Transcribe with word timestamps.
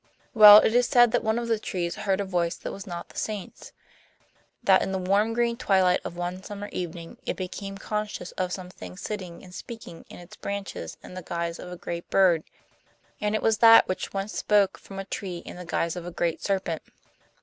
Well, 0.33 0.57
it 0.61 0.73
is 0.73 0.87
said 0.87 1.11
that 1.11 1.23
one 1.23 1.37
of 1.37 1.47
the 1.47 1.59
trees 1.59 1.93
heard 1.93 2.19
a 2.19 2.25
voice 2.25 2.55
that 2.55 2.71
was 2.71 2.87
not 2.87 3.09
the 3.09 3.19
saint's; 3.19 3.71
that 4.63 4.81
in 4.81 4.91
the 4.91 4.97
warm 4.97 5.33
green 5.33 5.55
twilight 5.55 5.99
of 6.03 6.17
one 6.17 6.41
summer 6.41 6.69
evening 6.71 7.17
it 7.27 7.35
became 7.37 7.77
conscious 7.77 8.31
of 8.31 8.51
some 8.51 8.71
thing 8.71 8.97
sitting 8.97 9.43
and 9.43 9.53
speaking 9.53 10.05
in 10.09 10.17
its 10.17 10.35
branches 10.37 10.97
in 11.03 11.13
the 11.13 11.21
guise 11.21 11.59
of 11.59 11.71
a 11.71 11.77
great 11.77 12.09
bird, 12.09 12.43
and 13.21 13.35
it 13.35 13.43
was 13.43 13.59
that 13.59 13.87
which 13.87 14.11
once 14.11 14.35
spoke 14.35 14.79
from 14.79 14.97
a 14.97 15.05
tree 15.05 15.43
in 15.45 15.55
the 15.55 15.65
guise 15.65 15.95
of 15.95 16.07
a 16.07 16.11
great 16.11 16.41
serpent. 16.41 16.81